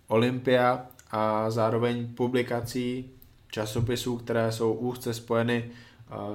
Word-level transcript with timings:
Olympia 0.07 0.85
a 1.11 1.49
zároveň 1.49 2.13
publikací 2.13 3.11
časopisů, 3.51 4.17
které 4.17 4.51
jsou 4.51 4.73
úzce 4.73 5.13
spojeny 5.13 5.71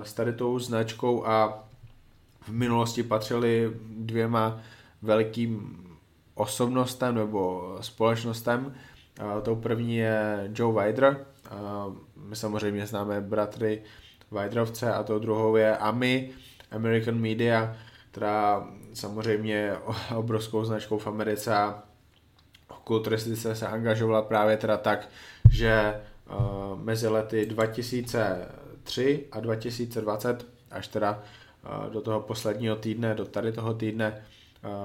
s 0.02 0.12
tady 0.12 0.32
tou 0.32 0.58
značkou 0.58 1.26
a 1.26 1.66
v 2.40 2.48
minulosti 2.48 3.02
patřili 3.02 3.72
dvěma 3.98 4.60
velkým 5.02 5.76
osobnostem 6.34 7.14
nebo 7.14 7.76
společnostem. 7.80 8.74
Tou 9.42 9.56
první 9.56 9.96
je 9.96 10.50
Joe 10.54 10.74
Weider, 10.74 11.26
my 12.16 12.36
samozřejmě 12.36 12.86
známe 12.86 13.20
bratry 13.20 13.82
Weiderovce 14.30 14.92
a 14.92 15.02
tou 15.02 15.18
druhou 15.18 15.56
je 15.56 15.76
AMI, 15.76 16.30
American 16.70 17.20
Media, 17.20 17.76
která 18.10 18.68
samozřejmě 18.94 19.72
obrovskou 20.14 20.64
značkou 20.64 20.98
v 20.98 21.06
Americe 21.06 21.54
a 21.56 21.82
kulturistice 22.84 23.54
se 23.54 23.66
angažovala 23.66 24.22
právě 24.22 24.56
teda 24.56 24.76
tak, 24.76 25.08
že 25.50 26.00
mezi 26.76 27.08
lety 27.08 27.46
2003 27.46 29.26
a 29.32 29.40
2020 29.40 30.46
až 30.70 30.88
teda 30.88 31.22
do 31.92 32.00
toho 32.00 32.20
posledního 32.20 32.76
týdne, 32.76 33.14
do 33.14 33.24
tady 33.24 33.52
toho 33.52 33.74
týdne 33.74 34.24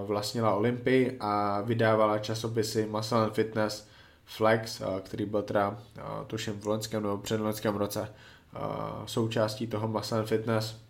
vlastnila 0.05 0.55
Olympii 0.55 1.17
a 1.19 1.61
vydávala 1.61 2.19
časopisy 2.19 2.85
Muscle 2.85 3.23
and 3.23 3.33
Fitness 3.33 3.87
Flex, 4.25 4.81
který 5.01 5.25
byl 5.25 5.41
teda 5.41 5.77
tuším 6.27 6.59
v 6.59 6.65
loňském 6.65 7.03
nebo 7.03 7.17
předloňském 7.17 7.75
roce 7.75 8.13
součástí 9.05 9.67
toho 9.67 9.87
Muscle 9.87 10.19
and 10.19 10.25
Fitness 10.25 10.81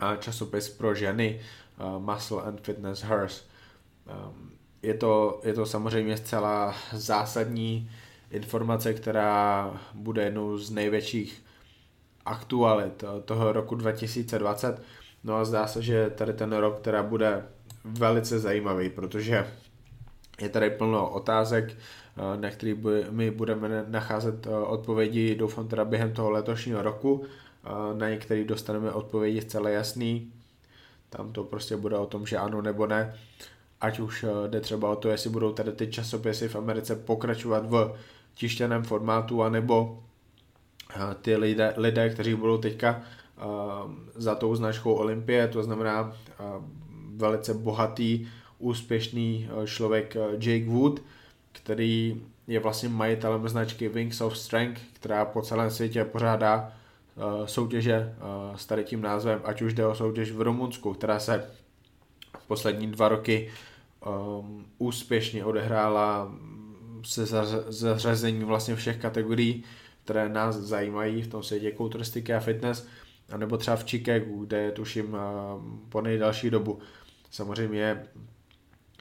a 0.00 0.16
časopis 0.16 0.68
pro 0.68 0.94
ženy 0.94 1.40
Muscle 1.98 2.42
and 2.42 2.60
Fitness 2.60 3.02
Hers. 3.02 3.44
Je 4.82 4.94
to, 4.94 5.40
je 5.44 5.54
to 5.54 5.66
samozřejmě 5.66 6.16
zcela 6.16 6.74
zásadní 6.92 7.90
informace, 8.30 8.94
která 8.94 9.70
bude 9.94 10.22
jednou 10.22 10.58
z 10.58 10.70
největších 10.70 11.42
aktualit 12.28 13.04
toho 13.24 13.52
roku 13.52 13.74
2020. 13.74 14.82
No 15.24 15.36
a 15.36 15.44
zdá 15.44 15.66
se, 15.66 15.82
že 15.82 16.10
tady 16.10 16.32
ten 16.32 16.52
rok 16.52 16.80
teda 16.80 17.02
bude 17.02 17.46
velice 17.84 18.38
zajímavý, 18.38 18.90
protože 18.90 19.46
je 20.40 20.48
tady 20.48 20.70
plno 20.70 21.10
otázek, 21.10 21.76
na 22.40 22.50
který 22.50 22.82
my 23.10 23.30
budeme 23.30 23.84
nacházet 23.88 24.46
odpovědi, 24.46 25.34
doufám 25.34 25.68
teda 25.68 25.84
během 25.84 26.12
toho 26.12 26.30
letošního 26.30 26.82
roku. 26.82 27.24
Na 27.94 28.08
některý 28.08 28.44
dostaneme 28.44 28.92
odpovědi 28.92 29.42
zcela 29.42 29.68
jasný. 29.68 30.32
Tam 31.10 31.32
to 31.32 31.44
prostě 31.44 31.76
bude 31.76 31.96
o 31.96 32.06
tom, 32.06 32.26
že 32.26 32.36
ano 32.36 32.62
nebo 32.62 32.86
ne. 32.86 33.14
Ať 33.80 33.98
už 34.00 34.24
jde 34.46 34.60
třeba 34.60 34.90
o 34.90 34.96
to, 34.96 35.08
jestli 35.08 35.30
budou 35.30 35.52
tady 35.52 35.72
ty 35.72 35.86
časopisy 35.86 36.48
v 36.48 36.56
Americe 36.56 36.96
pokračovat 36.96 37.66
v 37.66 37.94
tištěném 38.34 38.82
formátu, 38.82 39.42
anebo 39.42 40.02
ty 41.22 41.36
lidé, 41.36 41.74
lidé 41.76 42.10
kteří 42.10 42.34
budou 42.34 42.58
teďka 42.58 43.02
za 44.14 44.34
tou 44.34 44.54
značkou 44.54 44.94
Olympie, 44.94 45.48
to 45.48 45.62
znamená 45.62 46.12
velice 47.16 47.54
bohatý, 47.54 48.28
úspěšný 48.58 49.48
člověk 49.66 50.16
Jake 50.32 50.70
Wood, 50.70 51.02
který 51.52 52.22
je 52.46 52.60
vlastně 52.60 52.88
majitelem 52.88 53.48
značky 53.48 53.88
Wings 53.88 54.20
of 54.20 54.38
Strength, 54.38 54.80
která 54.92 55.24
po 55.24 55.42
celém 55.42 55.70
světě 55.70 56.04
pořádá 56.04 56.72
soutěže 57.44 58.14
s 58.56 58.66
tady 58.66 58.84
tím 58.84 59.02
názvem, 59.02 59.40
ať 59.44 59.62
už 59.62 59.74
jde 59.74 59.86
o 59.86 59.94
soutěž 59.94 60.32
v 60.32 60.40
Rumunsku, 60.40 60.94
která 60.94 61.20
se 61.20 61.50
poslední 62.46 62.86
dva 62.86 63.08
roky 63.08 63.50
um, 64.06 64.66
úspěšně 64.78 65.44
odehrála 65.44 66.32
se 67.04 67.26
zařazením 67.68 68.46
vlastně 68.46 68.76
všech 68.76 68.96
kategorií, 68.96 69.64
které 70.08 70.28
nás 70.28 70.56
zajímají 70.56 71.22
v 71.22 71.26
tom 71.26 71.42
světě 71.42 71.70
kulturistiky 71.70 72.34
a 72.34 72.40
fitness, 72.40 72.88
anebo 73.32 73.56
třeba 73.56 73.76
v 73.76 73.84
Chicagu, 73.84 74.44
kde 74.44 74.58
je 74.58 74.72
tuším 74.72 75.16
po 75.88 76.00
nejdelší 76.00 76.50
dobu. 76.50 76.78
Samozřejmě 77.30 78.02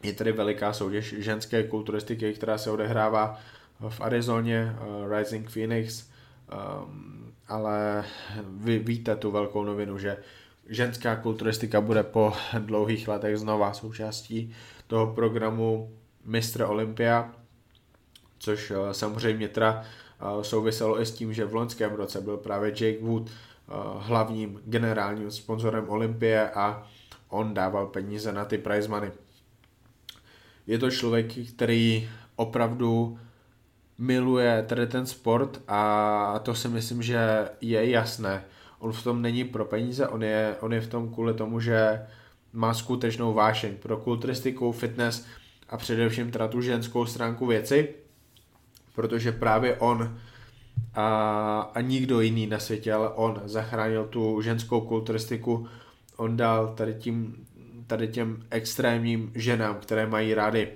je 0.03 0.13
tady 0.13 0.31
veliká 0.31 0.73
soutěž 0.73 1.15
ženské 1.17 1.63
kulturistiky, 1.63 2.33
která 2.33 2.57
se 2.57 2.71
odehrává 2.71 3.39
v 3.89 4.01
Arizoně, 4.01 4.75
Rising 5.17 5.49
Phoenix, 5.49 6.09
ale 7.47 8.05
vy 8.47 8.79
víte 8.79 9.15
tu 9.15 9.31
velkou 9.31 9.63
novinu, 9.63 9.97
že 9.97 10.17
ženská 10.69 11.15
kulturistika 11.15 11.81
bude 11.81 12.03
po 12.03 12.33
dlouhých 12.59 13.07
letech 13.07 13.37
znova 13.37 13.73
součástí 13.73 14.53
toho 14.87 15.13
programu 15.13 15.91
Mistr 16.25 16.63
Olympia, 16.63 17.31
což 18.39 18.73
samozřejmě 18.91 19.47
teda 19.47 19.83
souviselo 20.41 21.01
i 21.01 21.05
s 21.05 21.11
tím, 21.11 21.33
že 21.33 21.45
v 21.45 21.55
loňském 21.55 21.93
roce 21.93 22.21
byl 22.21 22.37
právě 22.37 22.69
Jake 22.69 23.05
Wood 23.05 23.29
hlavním 23.99 24.61
generálním 24.65 25.31
sponzorem 25.31 25.89
Olympie 25.89 26.49
a 26.49 26.87
on 27.29 27.53
dával 27.53 27.87
peníze 27.87 28.31
na 28.31 28.45
ty 28.45 28.57
prize 28.57 28.89
money. 28.89 29.11
Je 30.67 30.77
to 30.79 30.91
člověk, 30.91 31.25
který 31.55 32.09
opravdu 32.35 33.19
miluje 33.97 34.65
tady 34.67 34.87
ten 34.87 35.05
sport 35.05 35.61
a 35.67 36.39
to 36.43 36.55
si 36.55 36.67
myslím, 36.67 37.03
že 37.03 37.49
je 37.61 37.89
jasné. 37.89 38.45
On 38.79 38.91
v 38.91 39.03
tom 39.03 39.21
není 39.21 39.43
pro 39.43 39.65
peníze, 39.65 40.07
on 40.07 40.23
je, 40.23 40.55
on 40.59 40.73
je 40.73 40.81
v 40.81 40.87
tom 40.87 41.13
kvůli 41.13 41.33
tomu, 41.33 41.59
že 41.59 42.07
má 42.53 42.73
skutečnou 42.73 43.33
vášeň 43.33 43.75
pro 43.75 43.97
kulturistiku, 43.97 44.71
fitness 44.71 45.25
a 45.69 45.77
především 45.77 46.31
teda 46.31 46.47
tu 46.47 46.61
ženskou 46.61 47.05
stránku 47.05 47.45
věci 47.45 47.93
protože 48.97 49.31
právě 49.31 49.75
on 49.75 50.17
a, 50.93 51.71
a 51.73 51.81
nikdo 51.81 52.21
jiný 52.21 52.47
na 52.47 52.59
světě, 52.59 52.93
ale 52.93 53.09
on 53.09 53.41
zachránil 53.45 54.05
tu 54.05 54.41
ženskou 54.41 54.81
kulturistiku, 54.81 55.67
on 56.15 56.37
dal 56.37 56.67
tady, 56.67 56.93
tím, 56.93 57.45
tady 57.87 58.07
těm 58.07 58.43
extrémním 58.49 59.31
ženám, 59.35 59.75
které 59.75 60.07
mají 60.07 60.33
rády 60.33 60.69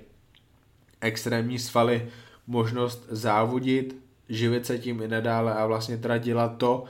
extrémní 1.02 1.60
svaly, 1.60 2.10
možnost 2.48 3.06
závodit, 3.10 3.96
živit 4.30 4.66
se 4.66 4.78
tím 4.78 5.02
i 5.02 5.08
nadále 5.08 5.54
a 5.54 5.66
vlastně 5.66 5.98
teda 5.98 6.18
dělat 6.18 6.58
to, 6.58 6.84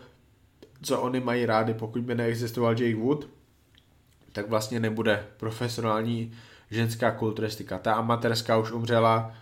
co 0.81 1.01
oni 1.01 1.19
mají 1.19 1.45
rádi. 1.45 1.73
Pokud 1.73 2.01
by 2.01 2.15
neexistoval 2.15 2.71
Jake 2.71 2.95
Wood, 2.95 3.27
tak 4.31 4.49
vlastně 4.49 4.79
nebude 4.79 5.27
profesionální 5.37 6.31
ženská 6.71 7.11
kulturistika. 7.11 7.77
Ta 7.77 7.93
amatérská 7.93 8.57
už 8.57 8.71
umřela 8.71 9.33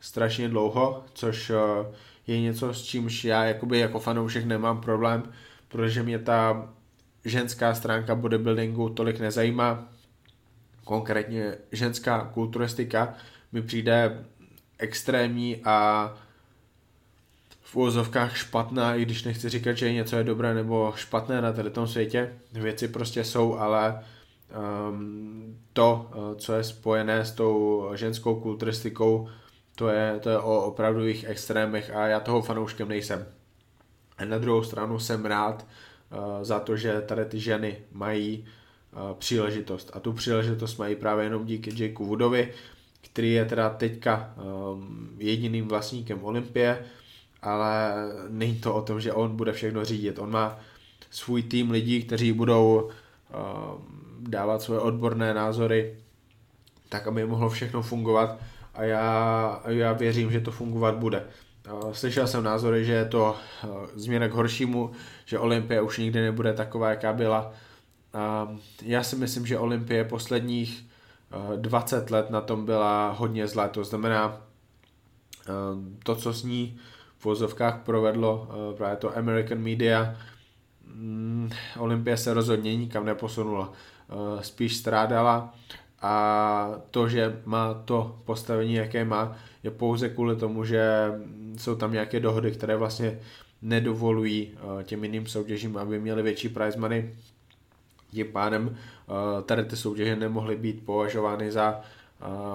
strašně 0.00 0.48
dlouho, 0.48 1.04
což 1.14 1.50
eh, 1.50 1.56
je 2.26 2.40
něco, 2.40 2.74
s 2.74 2.82
čímž 2.82 3.24
já 3.24 3.44
jakoby 3.44 3.78
jako 3.78 3.98
fanoušek 3.98 4.44
nemám 4.44 4.80
problém, 4.80 5.22
protože 5.68 6.02
mě 6.02 6.18
ta 6.18 6.68
ženská 7.24 7.74
stránka 7.74 8.14
bodybuildingu 8.14 8.88
tolik 8.88 9.20
nezajímá. 9.20 9.88
Konkrétně 10.84 11.54
ženská 11.72 12.30
kulturistika 12.34 13.14
mi 13.52 13.62
přijde 13.62 14.24
extrémní 14.78 15.56
a 15.64 16.14
v 17.60 17.76
úvozovkách 17.76 18.36
špatná, 18.36 18.94
i 18.94 19.02
když 19.02 19.24
nechci 19.24 19.48
říkat, 19.48 19.72
že 19.72 19.92
něco 19.92 20.16
je 20.16 20.24
dobré 20.24 20.54
nebo 20.54 20.92
špatné 20.96 21.40
na 21.40 21.52
tady 21.52 21.70
tom 21.70 21.86
světě. 21.86 22.32
Věci 22.52 22.88
prostě 22.88 23.24
jsou, 23.24 23.58
ale 23.58 24.04
um, 24.90 25.58
to, 25.72 26.10
eh, 26.12 26.34
co 26.34 26.52
je 26.52 26.64
spojené 26.64 27.24
s 27.24 27.32
tou 27.32 27.84
ženskou 27.94 28.40
kulturistikou, 28.40 29.28
to 29.76 29.88
je, 29.88 30.18
to 30.20 30.30
je 30.30 30.38
o 30.38 30.60
opravdových 30.60 31.24
extrémech 31.24 31.96
a 31.96 32.06
já 32.06 32.20
toho 32.20 32.42
fanouškem 32.42 32.88
nejsem. 32.88 33.26
A 34.18 34.24
na 34.24 34.38
druhou 34.38 34.62
stranu 34.62 34.98
jsem 34.98 35.24
rád 35.24 35.66
uh, 35.66 36.44
za 36.44 36.60
to, 36.60 36.76
že 36.76 37.00
tady 37.00 37.24
ty 37.24 37.40
ženy 37.40 37.78
mají 37.92 38.44
uh, 38.92 39.14
příležitost. 39.18 39.90
A 39.92 40.00
tu 40.00 40.12
příležitost 40.12 40.76
mají 40.76 40.96
právě 40.96 41.24
jenom 41.24 41.46
díky 41.46 41.82
Jakeu 41.82 42.04
Woodovi, 42.06 42.52
který 43.02 43.32
je 43.32 43.44
teda 43.44 43.70
teďka 43.70 44.34
um, 44.36 45.08
jediným 45.18 45.68
vlastníkem 45.68 46.24
Olympie, 46.24 46.84
ale 47.42 47.94
není 48.28 48.56
to 48.56 48.74
o 48.74 48.82
tom, 48.82 49.00
že 49.00 49.12
on 49.12 49.36
bude 49.36 49.52
všechno 49.52 49.84
řídit. 49.84 50.18
On 50.18 50.30
má 50.30 50.58
svůj 51.10 51.42
tým 51.42 51.70
lidí, 51.70 52.02
kteří 52.02 52.32
budou 52.32 52.82
uh, 52.82 52.90
dávat 54.20 54.62
svoje 54.62 54.80
odborné 54.80 55.34
názory, 55.34 55.96
tak 56.88 57.06
aby 57.06 57.26
mohlo 57.26 57.50
všechno 57.50 57.82
fungovat 57.82 58.38
a 58.76 58.84
já, 58.84 59.62
já 59.66 59.92
věřím, 59.92 60.30
že 60.30 60.40
to 60.40 60.50
fungovat 60.50 60.96
bude. 60.96 61.26
Slyšel 61.92 62.26
jsem 62.26 62.44
názory, 62.44 62.84
že 62.84 62.92
je 62.92 63.04
to 63.04 63.36
změna 63.94 64.28
k 64.28 64.32
horšímu, 64.32 64.90
že 65.24 65.38
Olympia 65.38 65.82
už 65.82 65.98
nikdy 65.98 66.20
nebude 66.20 66.52
taková, 66.52 66.90
jaká 66.90 67.12
byla. 67.12 67.52
Já 68.82 69.02
si 69.02 69.16
myslím, 69.16 69.46
že 69.46 69.58
Olympie 69.58 70.04
posledních 70.04 70.86
20 71.56 72.10
let 72.10 72.30
na 72.30 72.40
tom 72.40 72.64
byla 72.64 73.10
hodně 73.10 73.46
zlá, 73.46 73.68
to 73.68 73.84
znamená 73.84 74.40
to, 76.02 76.14
co 76.14 76.32
s 76.32 76.42
ní 76.42 76.78
v 77.18 77.24
vozovkách 77.24 77.78
provedlo 77.78 78.48
právě 78.76 78.96
to 78.96 79.16
American 79.16 79.58
Media, 79.58 80.16
mm, 80.94 81.50
Olympia 81.78 82.16
se 82.16 82.34
rozhodně 82.34 82.76
nikam 82.76 83.04
neposunula, 83.04 83.72
spíš 84.40 84.76
strádala 84.76 85.54
a 86.06 86.80
to, 86.90 87.08
že 87.08 87.42
má 87.44 87.74
to 87.74 88.18
postavení, 88.24 88.74
jaké 88.74 89.04
má, 89.04 89.36
je 89.62 89.70
pouze 89.70 90.08
kvůli 90.08 90.36
tomu, 90.36 90.64
že 90.64 91.12
jsou 91.56 91.74
tam 91.74 91.92
nějaké 91.92 92.20
dohody, 92.20 92.52
které 92.52 92.76
vlastně 92.76 93.18
nedovolují 93.62 94.50
těm 94.82 95.04
jiným 95.04 95.26
soutěžím, 95.26 95.76
aby 95.76 96.00
měli 96.00 96.22
větší 96.22 96.48
prize 96.48 96.78
money, 96.78 97.14
tím 98.10 98.26
pádem 98.32 98.68
uh, 98.68 99.42
tady 99.42 99.64
ty 99.64 99.76
soutěže 99.76 100.16
nemohly 100.16 100.56
být 100.56 100.86
považovány 100.86 101.52
za 101.52 101.80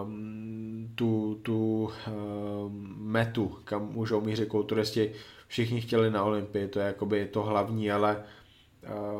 um, 0.03 0.91
tu, 0.95 1.39
tu 1.41 1.89
um, 2.07 2.95
metu, 2.99 3.57
kam 3.63 3.91
můžou 3.91 4.21
mířit 4.21 4.49
kulturisti. 4.49 5.11
Všichni 5.47 5.81
chtěli 5.81 6.11
na 6.11 6.23
Olympii, 6.23 6.67
to 6.67 6.79
je 6.79 6.85
jakoby 6.85 7.25
to 7.25 7.43
hlavní, 7.43 7.91
ale 7.91 8.23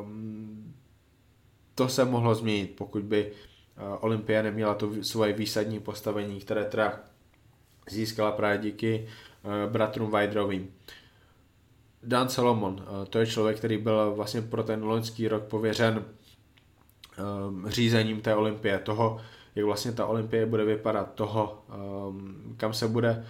um, 0.01 0.73
to 1.75 1.89
se 1.89 2.05
mohlo 2.05 2.35
změnit, 2.35 2.73
pokud 2.77 3.03
by 3.03 3.31
Olympia 3.99 4.41
neměla 4.41 4.73
to 4.73 5.03
svoje 5.03 5.33
výsadní 5.33 5.79
postavení, 5.79 6.39
které 6.39 6.65
teda 6.65 6.99
získala 7.89 8.31
právě 8.31 8.57
díky 8.57 9.07
uh, 9.43 9.71
bratrům 9.71 10.11
Vajdrovým. 10.11 10.71
Dan 12.03 12.29
Solomon, 12.29 12.73
uh, 12.73 13.05
to 13.05 13.19
je 13.19 13.27
člověk, 13.27 13.57
který 13.57 13.77
byl 13.77 14.13
vlastně 14.15 14.41
pro 14.41 14.63
ten 14.63 14.83
loňský 14.83 15.27
rok 15.27 15.43
pověřen 15.43 16.05
um, 17.47 17.69
řízením 17.69 18.21
té 18.21 18.35
olympie, 18.35 18.79
toho, 18.79 19.21
jak 19.55 19.65
vlastně 19.65 19.91
ta 19.91 20.05
olympie 20.05 20.45
bude 20.45 20.65
vypadat, 20.65 21.13
toho, 21.13 21.63
um, 22.07 22.55
kam 22.57 22.73
se 22.73 22.87
bude 22.87 23.25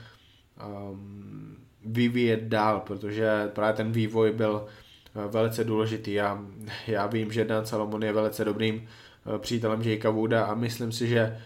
um, 0.91 1.57
vyvíjet 1.85 2.43
dál, 2.43 2.79
protože 2.79 3.51
právě 3.53 3.73
ten 3.73 3.91
vývoj 3.91 4.31
byl 4.31 4.67
velice 5.15 5.63
důležitý. 5.63 6.13
Já, 6.13 6.45
já 6.87 7.07
vím, 7.07 7.31
že 7.31 7.45
Dan 7.45 7.65
Salomon 7.65 8.03
je 8.03 8.13
velice 8.13 8.45
dobrým 8.45 8.75
uh, 9.25 9.37
přítelem 9.37 9.81
Jakea 9.81 10.11
Wooda 10.11 10.45
a 10.45 10.53
myslím 10.53 10.91
si, 10.91 11.07
že 11.07 11.41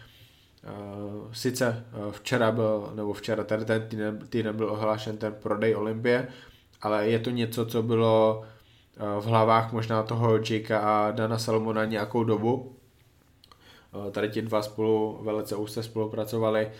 uh, 0.64 1.32
sice 1.34 1.86
uh, 1.94 2.12
včera 2.12 2.52
byl, 2.52 2.92
nebo 2.96 3.14
včera 3.14 3.44
tady 3.44 3.66
ten 3.66 3.88
týden, 3.88 4.20
týden 4.30 4.56
byl 4.56 4.70
ohlášen 4.70 5.18
ten 5.18 5.34
prodej 5.34 5.76
Olympie, 5.76 6.28
ale 6.82 7.10
je 7.10 7.20
to 7.20 7.30
něco, 7.30 7.66
co 7.66 7.84
bylo 7.84 8.46
Eh, 8.98 9.22
v 9.22 9.26
hlavách 9.26 9.74
možná 9.74 10.04
toho 10.04 10.38
Jakea 10.38 10.80
a 10.80 11.12
Dana 11.12 11.38
Salomona 11.38 11.86
nějakou 11.86 12.24
dobu. 12.24 12.76
Eh, 14.08 14.12
tady 14.12 14.30
ti 14.30 14.42
dva 14.42 14.62
spolu 14.62 15.20
velice 15.24 15.56
úzce 15.56 15.84
spolupracovali. 15.84 16.68
Eh, 16.68 16.72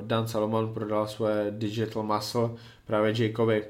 Dan 0.00 0.28
Salomon 0.28 0.74
prodal 0.74 1.06
svoje 1.06 1.50
Digital 1.50 2.02
Muscle 2.02 2.50
právě 2.86 3.22
Jakeovi. 3.22 3.64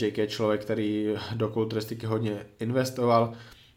Jake 0.00 0.20
je 0.20 0.26
člověk, 0.26 0.62
který 0.62 1.14
do 1.34 1.48
kulturistiky 1.48 2.06
hodně 2.06 2.46
investoval 2.58 3.32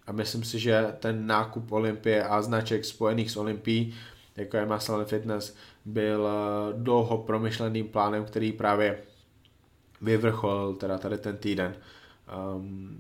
a 0.08 0.12
myslím 0.12 0.44
si, 0.44 0.60
že 0.60 0.94
ten 1.00 1.28
nákup 1.28 1.72
Olympie 1.72 2.24
a 2.24 2.42
značek 2.42 2.86
spojených 2.86 3.32
s 3.32 3.38
Olympií, 3.38 3.96
jako 4.36 4.58
je 4.58 4.66
Muscle 4.66 5.06
Fitness, 5.06 5.56
byl 5.86 6.30
dlouho 6.78 7.18
promyšleným 7.18 7.88
plánem, 7.88 8.26
který 8.26 8.52
právě 8.52 8.98
vyvrcholil 10.02 10.76
teda 10.76 10.98
tady 10.98 11.18
ten 11.18 11.38
týden. 11.38 11.76
Um, 12.56 13.00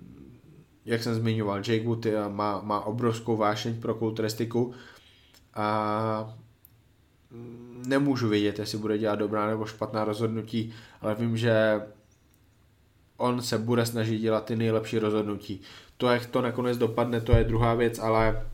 jak 0.85 1.03
jsem 1.03 1.15
zmiňoval, 1.15 1.57
Jake 1.57 1.83
Wood 1.83 2.05
má, 2.27 2.61
má 2.61 2.79
obrovskou 2.79 3.37
vášeň 3.37 3.81
pro 3.81 3.95
kulturistiku 3.95 4.73
a 5.53 6.35
nemůžu 7.87 8.29
vědět, 8.29 8.59
jestli 8.59 8.77
bude 8.77 8.97
dělat 8.97 9.15
dobrá 9.15 9.47
nebo 9.47 9.65
špatná 9.65 10.05
rozhodnutí, 10.05 10.73
ale 11.01 11.15
vím, 11.15 11.37
že 11.37 11.81
on 13.23 13.41
se 13.41 13.57
bude 13.57 13.85
snažit 13.85 14.19
dělat 14.19 14.45
ty 14.45 14.55
nejlepší 14.55 14.99
rozhodnutí. 14.99 15.61
To, 15.97 16.07
jak 16.07 16.25
to 16.25 16.41
nakonec 16.41 16.77
dopadne, 16.77 17.21
to 17.21 17.31
je 17.31 17.43
druhá 17.43 17.73
věc, 17.73 17.99
ale 17.99 18.45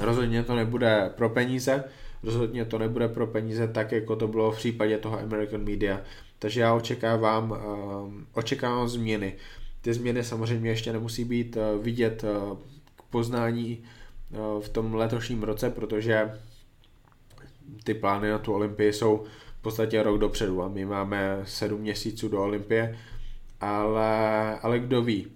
rozhodně 0.00 0.42
to 0.42 0.54
nebude 0.54 1.10
pro 1.16 1.28
peníze, 1.28 1.84
rozhodně 2.22 2.64
to 2.64 2.78
nebude 2.78 3.08
pro 3.08 3.26
peníze 3.26 3.68
tak, 3.68 3.92
jako 3.92 4.16
to 4.16 4.28
bylo 4.28 4.52
v 4.52 4.56
případě 4.56 4.98
toho 4.98 5.20
American 5.20 5.64
Media. 5.64 6.00
Takže 6.38 6.60
já 6.60 6.74
očekávám, 6.74 7.50
um, 7.50 8.26
očekávám 8.32 8.88
změny. 8.88 9.34
Ty 9.80 9.94
změny 9.94 10.24
samozřejmě 10.24 10.70
ještě 10.70 10.92
nemusí 10.92 11.24
být 11.24 11.56
eh, 11.56 11.78
vidět 11.82 12.24
eh, 12.24 12.56
k 12.96 13.02
poznání 13.02 13.78
eh, 13.82 14.36
v 14.60 14.68
tom 14.68 14.94
letošním 14.94 15.42
roce, 15.42 15.70
protože 15.70 16.30
ty 17.84 17.94
plány 17.94 18.30
na 18.30 18.38
tu 18.38 18.52
Olympii 18.52 18.92
jsou 18.92 19.24
v 19.58 19.62
podstatě 19.62 20.02
rok 20.02 20.18
dopředu 20.18 20.62
a 20.62 20.68
my 20.68 20.84
máme 20.84 21.42
sedm 21.44 21.80
měsíců 21.80 22.28
do 22.28 22.42
Olympie, 22.42 22.98
ale, 23.60 24.58
ale 24.58 24.78
kdo 24.78 25.02
ví. 25.02 25.26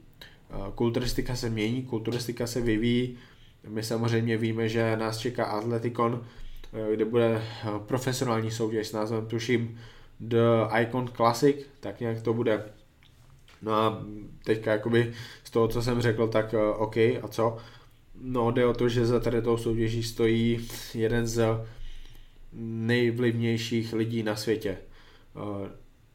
Kulturistika 0.75 1.37
se 1.37 1.51
mění, 1.51 1.83
kulturistika 1.83 2.47
se 2.47 2.61
vyvíjí, 2.61 3.19
my 3.69 3.83
samozřejmě 3.83 4.37
víme, 4.37 4.69
že 4.69 4.97
nás 4.97 5.19
čeká 5.19 5.45
Atletikon, 5.45 6.25
kde 6.93 7.05
bude 7.05 7.43
profesionální 7.87 8.51
soutěž 8.51 8.89
s 8.89 8.93
názvem 8.93 9.27
tuším 9.27 9.79
The 10.21 10.39
Icon 10.81 11.09
Classic, 11.09 11.57
tak 11.81 12.01
nějak 12.01 12.23
to 12.23 12.35
bude 12.35 12.65
No 13.63 13.73
a 13.73 14.05
teďka 14.45 14.73
jakoby 14.73 15.13
z 15.45 15.51
toho, 15.51 15.69
co 15.69 15.83
jsem 15.83 16.01
řekl, 16.01 16.29
tak 16.29 16.55
OK, 16.77 16.97
a 16.97 17.29
co? 17.31 17.57
No 18.21 18.51
jde 18.51 18.67
o 18.67 18.75
to, 18.75 18.89
že 18.89 19.07
za 19.07 19.21
tady 19.21 19.43
tou 19.43 19.57
soutěží 19.57 20.03
stojí 20.03 20.69
jeden 20.95 21.27
z 21.27 21.47
nejvlivnějších 22.53 23.93
lidí 23.93 24.23
na 24.23 24.37
světě. 24.37 24.79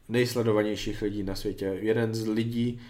Nejsledovanějších 0.08 1.02
lidí 1.02 1.22
na 1.22 1.34
světě. 1.34 1.78
Jeden 1.80 2.14
z 2.14 2.28
lidí, 2.28 2.80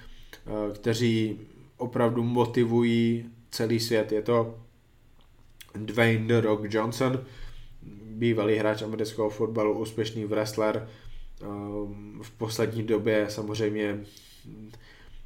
uh, 0.47 0.73
kteří 0.75 1.41
opravdu 1.77 2.23
motivují 2.23 3.31
celý 3.51 3.81
svět. 3.81 4.13
Je 4.13 4.23
to 4.23 4.59
Dwayne 5.75 6.27
The 6.27 6.41
Rock 6.41 6.75
Johnson, 6.75 7.25
bývalý 8.03 8.57
hráč 8.57 8.83
amerického 8.83 9.31
fotbalu, 9.31 9.79
úspěšný 9.79 10.25
wrestler, 10.25 10.89
v 12.23 12.31
poslední 12.39 12.83
době 12.83 13.27
samozřejmě 13.29 13.99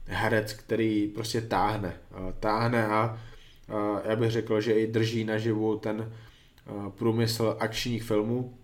herec, 0.06 0.52
který 0.52 1.08
prostě 1.08 1.40
táhne. 1.40 1.96
Táhne 2.40 2.86
a 2.86 3.22
já 4.04 4.16
bych 4.16 4.30
řekl, 4.30 4.60
že 4.60 4.72
i 4.72 4.86
drží 4.86 5.24
naživu 5.24 5.78
ten 5.78 6.12
průmysl 6.90 7.56
akčních 7.58 8.02
filmů 8.02 8.58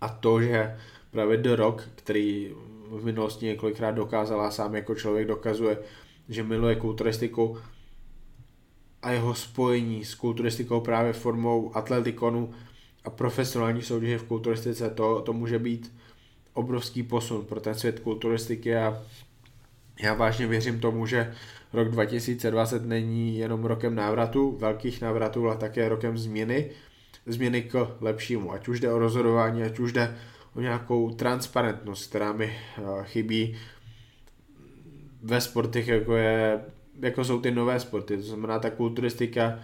a 0.00 0.08
to, 0.08 0.42
že 0.42 0.76
právě 1.16 1.36
The 1.36 1.54
Rock, 1.54 1.88
který 1.94 2.52
v 2.90 3.04
minulosti 3.04 3.46
několikrát 3.46 3.90
dokázal 3.90 4.40
a 4.40 4.50
sám 4.50 4.74
jako 4.74 4.94
člověk 4.94 5.26
dokazuje, 5.26 5.78
že 6.28 6.42
miluje 6.42 6.76
kulturistiku 6.76 7.58
a 9.02 9.10
jeho 9.10 9.34
spojení 9.34 10.04
s 10.04 10.14
kulturistikou 10.14 10.80
právě 10.80 11.12
formou 11.12 11.76
atletikonu 11.76 12.54
a 13.04 13.10
profesionální 13.10 13.82
soutěže 13.82 14.18
v 14.18 14.24
kulturistice, 14.24 14.90
to, 14.90 15.22
to 15.22 15.32
může 15.32 15.58
být 15.58 15.92
obrovský 16.52 17.02
posun 17.02 17.44
pro 17.44 17.60
ten 17.60 17.74
svět 17.74 18.00
kulturistiky 18.00 18.76
a 18.76 19.02
já 20.02 20.14
vážně 20.14 20.46
věřím 20.46 20.80
tomu, 20.80 21.06
že 21.06 21.34
rok 21.72 21.88
2020 21.88 22.84
není 22.84 23.38
jenom 23.38 23.64
rokem 23.64 23.94
návratu, 23.94 24.56
velkých 24.60 25.00
návratů, 25.00 25.46
ale 25.46 25.56
také 25.56 25.88
rokem 25.88 26.18
změny, 26.18 26.70
změny 27.26 27.62
k 27.62 27.96
lepšímu. 28.00 28.52
Ať 28.52 28.68
už 28.68 28.80
jde 28.80 28.92
o 28.92 28.98
rozhodování, 28.98 29.62
ať 29.62 29.78
už 29.78 29.92
jde 29.92 30.16
o 30.56 30.60
nějakou 30.60 31.10
transparentnost, 31.10 32.08
která 32.08 32.32
mi 32.32 32.44
eh, 32.78 32.82
chybí 33.02 33.56
ve 35.22 35.40
sportech, 35.40 35.88
jako, 35.88 36.16
je, 36.16 36.60
jako 37.00 37.24
jsou 37.24 37.40
ty 37.40 37.50
nové 37.50 37.80
sporty, 37.80 38.16
to 38.16 38.22
znamená 38.22 38.58
ta 38.58 38.70
kulturistika, 38.70 39.58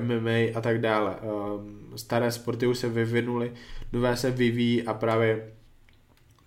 MMA 0.00 0.54
a 0.54 0.60
tak 0.60 0.80
dále. 0.80 1.16
Ehm, 1.22 1.92
staré 1.96 2.32
sporty 2.32 2.66
už 2.66 2.78
se 2.78 2.88
vyvinuly, 2.88 3.52
nové 3.92 4.16
se 4.16 4.30
vyvíjí 4.30 4.82
a 4.82 4.94
právě 4.94 5.52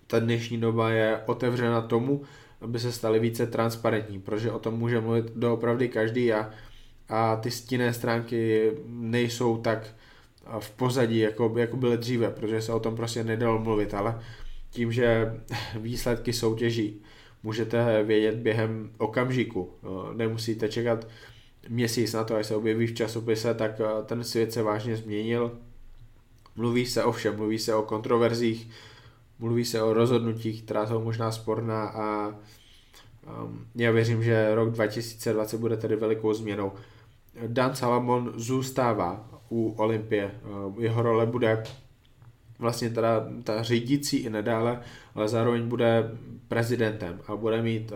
ta 0.06 0.18
dnešní 0.18 0.60
doba 0.60 0.90
je 0.90 1.20
otevřena 1.26 1.80
tomu, 1.80 2.22
aby 2.60 2.78
se 2.78 2.92
staly 2.92 3.18
více 3.18 3.46
transparentní, 3.46 4.20
protože 4.20 4.52
o 4.52 4.58
tom 4.58 4.74
může 4.74 5.00
mluvit 5.00 5.32
doopravdy 5.36 5.88
každý 5.88 6.32
a, 6.32 6.50
a 7.08 7.36
ty 7.36 7.50
stinné 7.50 7.92
stránky 7.92 8.72
nejsou 8.86 9.56
tak 9.56 9.94
v 10.58 10.70
pozadí, 10.70 11.18
jako, 11.18 11.54
jako 11.56 11.76
byly 11.76 11.98
dříve, 11.98 12.30
protože 12.30 12.62
se 12.62 12.72
o 12.72 12.80
tom 12.80 12.96
prostě 12.96 13.24
nedalo 13.24 13.58
mluvit, 13.58 13.94
ale 13.94 14.20
tím, 14.70 14.92
že 14.92 15.34
výsledky 15.80 16.32
soutěží 16.32 17.02
můžete 17.42 18.02
vědět 18.02 18.34
během 18.34 18.90
okamžiku, 18.98 19.72
nemusíte 20.16 20.68
čekat 20.68 21.06
měsíc 21.68 22.12
na 22.12 22.24
to, 22.24 22.36
až 22.36 22.46
se 22.46 22.56
objeví 22.56 22.86
v 22.86 22.94
časopise, 22.94 23.54
tak 23.54 23.80
ten 24.06 24.24
svět 24.24 24.52
se 24.52 24.62
vážně 24.62 24.96
změnil. 24.96 25.58
Mluví 26.56 26.86
se 26.86 27.04
o 27.04 27.12
všem, 27.12 27.36
mluví 27.36 27.58
se 27.58 27.74
o 27.74 27.82
kontroverzích, 27.82 28.70
mluví 29.38 29.64
se 29.64 29.82
o 29.82 29.92
rozhodnutích, 29.92 30.62
která 30.62 30.86
jsou 30.86 31.04
možná 31.04 31.32
sporná 31.32 31.88
a 31.88 32.28
um, 32.28 33.66
já 33.74 33.90
věřím, 33.90 34.22
že 34.22 34.54
rok 34.54 34.70
2020 34.70 35.60
bude 35.60 35.76
tedy 35.76 35.96
velikou 35.96 36.34
změnou. 36.34 36.72
Dan 37.46 37.74
Salamon 37.74 38.32
zůstává 38.36 39.37
u 39.50 39.74
Olympie. 39.76 40.30
Jeho 40.78 41.02
role 41.02 41.26
bude 41.26 41.64
vlastně 42.58 42.90
teda 42.90 43.28
ta 43.44 43.62
řídící 43.62 44.16
i 44.16 44.30
nadále, 44.30 44.80
ale 45.14 45.28
zároveň 45.28 45.68
bude 45.68 46.10
prezidentem 46.48 47.20
a 47.26 47.36
bude 47.36 47.62
mít 47.62 47.92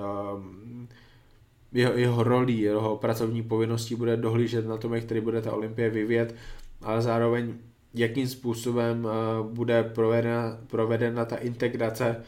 jeho, 1.72 1.92
jeho 1.92 2.22
rolí, 2.22 2.60
jeho 2.60 2.96
pracovní 2.96 3.42
povinností 3.42 3.94
bude 3.94 4.16
dohlížet 4.16 4.66
na 4.66 4.76
tom, 4.76 4.94
jak 4.94 5.04
který 5.04 5.20
bude 5.20 5.42
ta 5.42 5.52
olympie 5.52 5.90
vyvět, 5.90 6.34
ale 6.82 7.02
zároveň 7.02 7.54
jakým 7.94 8.28
způsobem 8.28 9.04
uh, 9.04 9.46
bude 9.46 9.82
provedena, 9.82 10.58
provedena 10.66 11.24
ta 11.24 11.36
integrace 11.36 12.24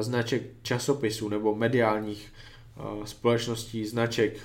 značek 0.00 0.42
časopisů 0.62 1.28
nebo 1.28 1.54
mediálních 1.54 2.32
společností, 3.04 3.86
značek, 3.86 4.36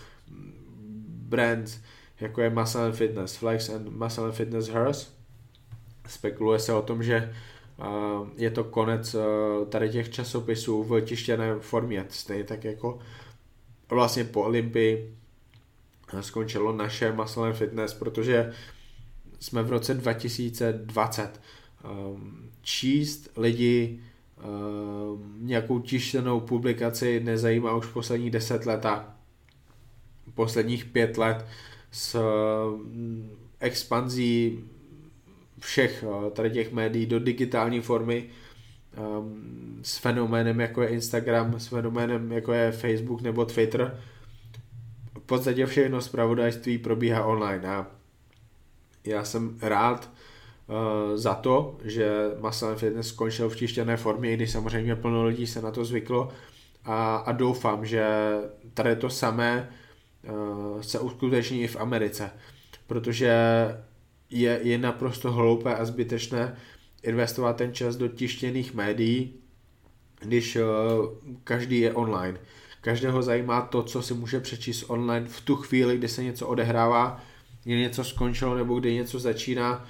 brands, 1.08 1.80
jako 2.22 2.42
je 2.42 2.50
Muscle 2.50 2.86
and 2.86 2.94
Fitness, 2.94 3.36
Flex 3.36 3.70
and 3.70 3.90
Muscle 3.90 4.26
and 4.26 4.32
Fitness 4.32 4.68
Hers. 4.68 5.14
Spekuluje 6.08 6.60
se 6.60 6.74
o 6.74 6.82
tom, 6.82 7.04
že 7.04 7.34
je 8.38 8.52
to 8.52 8.64
konec 8.64 9.16
tady 9.70 9.90
těch 9.90 10.10
časopisů 10.10 10.84
v 10.84 11.02
tištěné 11.02 11.60
formě, 11.60 12.06
stejně 12.10 12.44
tak 12.44 12.64
jako 12.64 13.00
vlastně 13.90 14.24
po 14.24 14.42
Olympii 14.42 15.16
skončilo 16.22 16.74
naše 16.74 17.12
Muscle 17.12 17.54
Fitness, 17.54 17.94
protože 17.94 18.54
jsme 19.40 19.64
v 19.64 19.70
roce 19.70 19.94
2020. 19.94 21.42
Ehm, 21.84 22.50
číst 22.62 23.30
lidi 23.38 24.00
ehm, 24.38 25.36
nějakou 25.38 25.80
tištěnou 25.80 26.40
publikaci 26.40 27.20
nezajímá 27.20 27.76
už 27.76 27.86
poslední 27.86 28.30
deset 28.30 28.66
let 28.66 28.86
a 28.86 29.16
posledních 30.34 30.86
pět 30.86 31.18
let 31.18 31.46
s 31.92 32.16
ehm, 32.16 33.30
expanzí 33.60 34.64
všech 35.60 36.04
eh, 36.04 36.32
tady 36.32 36.52
těch 36.52 36.72
médií 36.72 37.06
do 37.06 37.20
digitální 37.20 37.82
formy 37.82 38.30
um, 38.98 39.80
s 39.84 39.98
fenoménem 39.98 40.60
jako 40.60 40.82
je 40.82 40.90
Instagram, 40.90 41.60
s 41.60 41.68
fenoménem 41.68 42.32
jako 42.32 42.54
je 42.54 42.72
Facebook 42.72 43.22
nebo 43.22 43.46
Twitter. 43.46 44.00
V 45.20 45.22
podstatě 45.26 45.66
všechno 45.66 46.02
zpravodajství 46.02 46.78
probíhá 46.78 47.26
online 47.26 47.68
a 47.68 47.88
já 49.06 49.24
jsem 49.24 49.58
rád 49.62 50.10
uh, 50.68 51.18
za 51.18 51.34
to, 51.34 51.78
že 51.84 52.12
Muscle 52.40 52.76
Fitness 52.76 53.08
skončil 53.08 53.50
v 53.50 53.56
tištěné 53.56 53.98
formě, 53.98 54.32
i 54.32 54.36
když 54.36 54.52
samozřejmě 54.52 54.96
plno 54.96 55.26
lidí 55.26 55.48
se 55.48 55.62
na 55.62 55.72
to 55.72 55.86
zvyklo 55.86 56.30
a, 56.86 57.16
a 57.16 57.32
doufám, 57.32 57.86
že 57.86 58.08
tady 58.74 58.96
to 58.96 59.10
samé 59.10 59.70
se 60.82 61.00
uskuteční 61.00 61.62
i 61.62 61.68
v 61.68 61.76
Americe, 61.76 62.32
protože 62.88 63.34
je, 64.30 64.60
je 64.64 64.78
naprosto 64.78 65.32
hloupé 65.32 65.76
a 65.76 65.86
zbytečné 65.86 66.56
investovat 67.04 67.56
ten 67.56 67.74
čas 67.74 67.96
do 67.96 68.08
tištěných 68.08 68.74
médií, 68.74 69.34
když 70.20 70.56
uh, 70.56 70.62
každý 71.44 71.80
je 71.80 71.94
online. 71.94 72.40
Každého 72.82 73.22
zajímá 73.22 73.62
to, 73.62 73.84
co 73.84 74.02
si 74.02 74.14
může 74.14 74.40
přečíst 74.40 74.86
online 74.88 75.28
v 75.28 75.42
tu 75.42 75.56
chvíli, 75.56 75.98
kdy 75.98 76.08
se 76.08 76.24
něco 76.24 76.48
odehrává, 76.48 77.24
kdy 77.64 77.78
něco 77.78 78.04
skončilo 78.04 78.56
nebo 78.56 78.80
kdy 78.80 78.94
něco 78.94 79.20
začíná. 79.20 79.88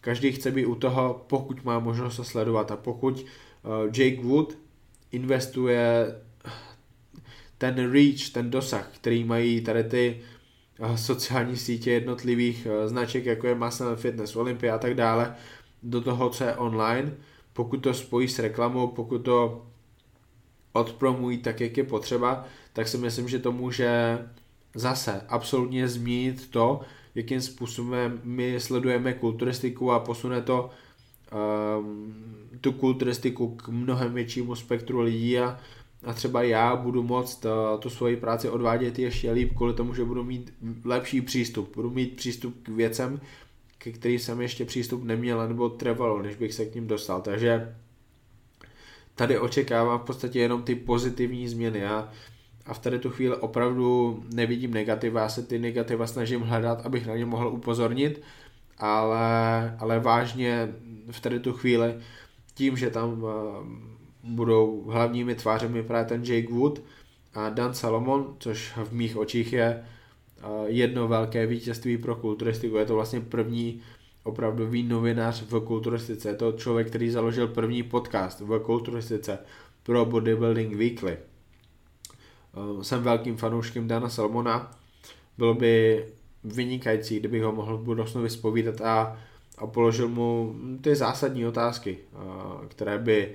Každý 0.00 0.32
chce 0.32 0.50
být 0.50 0.66
u 0.66 0.74
toho, 0.74 1.24
pokud 1.26 1.64
má 1.64 1.78
možnost 1.78 2.16
to 2.16 2.24
sledovat. 2.24 2.70
A 2.70 2.76
pokud 2.76 3.20
uh, 3.20 3.84
Jake 3.84 4.22
Wood 4.22 4.58
investuje 5.12 6.06
ten 7.60 7.92
reach, 7.92 8.30
ten 8.32 8.50
dosah, 8.50 8.88
který 8.94 9.24
mají 9.24 9.60
tady 9.60 9.84
ty 9.84 10.20
uh, 10.78 10.94
sociální 10.94 11.56
sítě 11.56 11.90
jednotlivých 11.90 12.66
uh, 12.66 12.88
značek, 12.88 13.26
jako 13.26 13.46
je 13.46 13.54
Muscle 13.54 13.96
Fitness, 13.96 14.36
Olympia 14.36 14.74
a 14.74 14.78
tak 14.78 14.94
dále, 14.94 15.34
do 15.82 16.00
toho, 16.00 16.30
co 16.30 16.44
je 16.44 16.56
online, 16.56 17.12
pokud 17.52 17.76
to 17.76 17.94
spojí 17.94 18.28
s 18.28 18.38
reklamou, 18.38 18.86
pokud 18.86 19.18
to 19.18 19.66
odpromují 20.72 21.38
tak, 21.38 21.60
jak 21.60 21.76
je 21.76 21.84
potřeba, 21.84 22.44
tak 22.72 22.88
si 22.88 22.98
myslím, 22.98 23.28
že 23.28 23.38
to 23.38 23.52
může 23.52 24.18
zase 24.74 25.20
absolutně 25.28 25.88
změnit 25.88 26.50
to, 26.50 26.80
jakým 27.14 27.40
způsobem 27.40 28.20
my 28.24 28.60
sledujeme 28.60 29.12
kulturistiku 29.12 29.92
a 29.92 30.00
posune 30.00 30.42
to 30.42 30.70
um, 31.78 32.14
tu 32.60 32.72
kulturistiku 32.72 33.56
k 33.56 33.68
mnohem 33.68 34.14
většímu 34.14 34.54
spektru 34.54 35.00
lidí 35.00 35.38
a, 35.38 35.60
a 36.04 36.12
třeba 36.12 36.42
já 36.42 36.76
budu 36.76 37.02
moct 37.02 37.44
uh, 37.44 37.80
tu 37.80 37.90
svoji 37.90 38.16
práci 38.16 38.48
odvádět 38.48 38.98
ještě 38.98 39.32
líp 39.32 39.52
kvůli 39.56 39.74
tomu, 39.74 39.94
že 39.94 40.04
budu 40.04 40.24
mít 40.24 40.54
lepší 40.84 41.20
přístup. 41.20 41.74
Budu 41.74 41.90
mít 41.90 42.16
přístup 42.16 42.62
k 42.62 42.68
věcem, 42.68 43.20
ke 43.78 43.92
který 43.92 44.18
jsem 44.18 44.40
ještě 44.40 44.64
přístup 44.64 45.04
neměl, 45.04 45.48
nebo 45.48 45.68
trvalo, 45.68 46.22
než 46.22 46.36
bych 46.36 46.54
se 46.54 46.66
k 46.66 46.74
ním 46.74 46.86
dostal. 46.86 47.20
Takže 47.20 47.76
tady 49.14 49.38
očekávám 49.38 49.98
v 49.98 50.02
podstatě 50.02 50.40
jenom 50.40 50.62
ty 50.62 50.74
pozitivní 50.74 51.48
změny. 51.48 51.86
A, 51.86 52.08
a 52.66 52.74
v 52.74 52.78
tady 52.78 52.98
tu 52.98 53.10
chvíli 53.10 53.36
opravdu 53.36 54.22
nevidím 54.34 54.74
negativa, 54.74 55.20
já 55.20 55.28
se 55.28 55.42
ty 55.42 55.58
negativa 55.58 56.06
snažím 56.06 56.40
hledat, 56.40 56.86
abych 56.86 57.06
na 57.06 57.16
ně 57.16 57.26
mohl 57.26 57.48
upozornit, 57.48 58.22
ale, 58.78 59.76
ale 59.78 60.00
vážně 60.00 60.68
v 61.10 61.20
tady 61.20 61.40
tu 61.40 61.52
chvíli 61.52 61.94
tím, 62.54 62.76
že 62.76 62.90
tam 62.90 63.22
uh, 63.22 63.30
budou 64.22 64.84
hlavními 64.90 65.34
tvářemi 65.34 65.82
právě 65.82 66.04
ten 66.04 66.24
Jake 66.24 66.54
Wood 66.54 66.82
a 67.34 67.48
Dan 67.48 67.74
Salomon, 67.74 68.36
což 68.38 68.72
v 68.76 68.92
mých 68.92 69.16
očích 69.16 69.52
je 69.52 69.84
jedno 70.66 71.08
velké 71.08 71.46
vítězství 71.46 71.98
pro 71.98 72.16
kulturistiku. 72.16 72.76
Je 72.76 72.84
to 72.84 72.94
vlastně 72.94 73.20
první 73.20 73.82
opravdový 74.24 74.82
novinář 74.82 75.42
v 75.42 75.60
kulturistice. 75.60 76.28
Je 76.28 76.34
to 76.34 76.52
člověk, 76.52 76.88
který 76.88 77.10
založil 77.10 77.48
první 77.48 77.82
podcast 77.82 78.40
v 78.40 78.58
kulturistice 78.58 79.38
pro 79.82 80.04
Bodybuilding 80.04 80.76
Weekly. 80.76 81.16
Jsem 82.82 83.02
velkým 83.02 83.36
fanouškem 83.36 83.88
Dana 83.88 84.08
Salmona. 84.08 84.70
Bylo 85.38 85.54
by 85.54 86.04
vynikající, 86.44 87.18
kdybych 87.18 87.42
ho 87.42 87.52
mohl 87.52 87.78
v 87.78 87.82
budoucnu 87.82 88.22
vyspovídat 88.22 88.80
a, 88.80 89.16
a 89.58 89.66
položil 89.66 90.08
mu 90.08 90.54
ty 90.80 90.96
zásadní 90.96 91.46
otázky, 91.46 91.98
které 92.68 92.98
by 92.98 93.34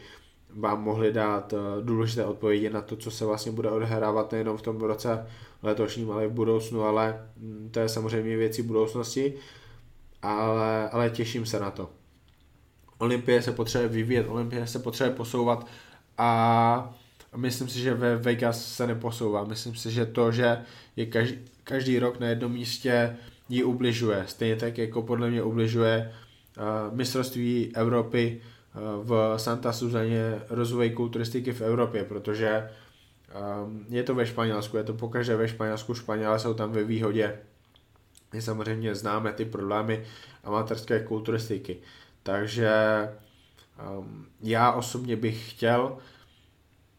vám 0.55 0.83
mohly 0.83 1.13
dát 1.13 1.53
důležité 1.81 2.25
odpovědi 2.25 2.69
na 2.69 2.81
to, 2.81 2.95
co 2.95 3.11
se 3.11 3.25
vlastně 3.25 3.51
bude 3.51 3.69
odehrávat 3.69 4.31
nejenom 4.31 4.57
v 4.57 4.61
tom 4.61 4.81
roce 4.81 5.25
letošním, 5.63 6.11
ale 6.11 6.25
i 6.25 6.27
v 6.27 6.31
budoucnu, 6.31 6.83
ale 6.83 7.29
mm, 7.37 7.69
to 7.71 7.79
je 7.79 7.89
samozřejmě 7.89 8.37
věcí 8.37 8.61
budoucnosti, 8.61 9.33
ale, 10.21 10.89
ale 10.89 11.09
těším 11.09 11.45
se 11.45 11.59
na 11.59 11.71
to. 11.71 11.89
Olympie 12.97 13.41
se 13.41 13.51
potřebuje 13.51 13.89
vyvíjet, 13.89 14.25
Olympie 14.29 14.67
se 14.67 14.79
potřebuje 14.79 15.15
posouvat 15.15 15.67
a 16.17 16.93
myslím 17.35 17.67
si, 17.67 17.79
že 17.79 17.93
ve 17.93 18.15
Vegas 18.15 18.73
se 18.73 18.87
neposouvá. 18.87 19.43
Myslím 19.43 19.75
si, 19.75 19.91
že 19.91 20.05
to, 20.05 20.31
že 20.31 20.57
je 20.95 21.05
každý, 21.05 21.37
každý 21.63 21.99
rok 21.99 22.19
na 22.19 22.27
jednom 22.27 22.51
místě 22.51 23.17
jí 23.49 23.63
ubližuje. 23.63 24.23
Stejně 24.27 24.55
tak, 24.55 24.77
jako 24.77 25.01
podle 25.01 25.29
mě 25.29 25.43
ubližuje 25.43 26.13
uh, 26.57 26.97
mistrovství 26.97 27.71
Evropy 27.75 28.41
v 29.03 29.33
Santa 29.37 29.73
Suzaně 29.73 30.41
rozvoj 30.49 30.89
kulturistiky 30.89 31.53
v 31.53 31.61
Evropě, 31.61 32.03
protože 32.03 32.69
Um, 33.35 33.85
je 33.89 34.03
to 34.03 34.15
ve 34.15 34.25
Španělsku, 34.25 34.77
je 34.77 34.83
to 34.83 34.93
pokaždé 34.93 35.35
ve 35.35 35.47
Španělsku, 35.47 35.93
Španělé 35.93 36.39
jsou 36.39 36.53
tam 36.53 36.71
ve 36.71 36.83
výhodě. 36.83 37.39
My 38.33 38.41
samozřejmě 38.41 38.95
známe 38.95 39.33
ty 39.33 39.45
problémy 39.45 40.03
amatérské 40.43 40.99
kulturistiky. 40.99 41.77
Takže 42.23 42.73
um, 43.97 44.25
já 44.41 44.71
osobně 44.71 45.15
bych 45.15 45.51
chtěl, 45.51 45.97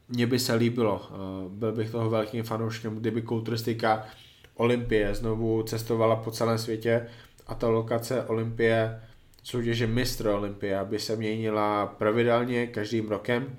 mně 0.09 0.26
by 0.26 0.38
se 0.38 0.54
líbilo, 0.54 1.09
uh, 1.11 1.52
byl 1.52 1.73
bych 1.73 1.90
toho 1.90 2.11
velkým 2.11 2.45
fanouškem, 2.45 2.97
kdyby 2.97 3.23
kulturistika 3.23 4.06
Olympie 4.54 5.14
znovu 5.14 5.62
cestovala 5.62 6.16
po 6.16 6.30
celém 6.30 6.59
světě 6.59 7.06
a 7.47 7.54
ta 7.54 7.68
lokace 7.68 8.25
Olympie, 8.25 9.00
soutěže 9.47 9.87
mistr 9.87 10.26
Olympie, 10.26 10.81
by 10.85 10.99
se 10.99 11.17
měnila 11.17 11.87
pravidelně 11.87 12.67
každým 12.67 13.09
rokem 13.09 13.57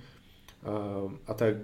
uh, 0.67 1.11
a 1.27 1.33
tak 1.33 1.55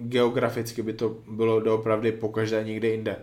geograficky 0.00 0.82
by 0.82 0.92
to 0.92 1.16
bylo 1.30 1.60
doopravdy 1.60 2.12
pokaždé 2.12 2.64
někde 2.64 2.88
jinde. 2.88 3.16